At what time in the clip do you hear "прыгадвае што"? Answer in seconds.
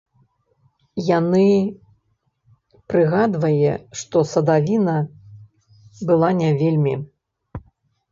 2.93-4.17